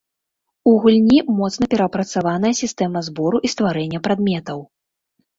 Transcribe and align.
У 0.69 0.71
гульні 0.83 1.17
моцна 1.41 1.67
перапрацаваная 1.73 2.51
сістэма 2.61 3.03
збору 3.09 3.41
і 3.49 3.51
стварэння 3.55 3.99
прадметаў. 4.07 4.65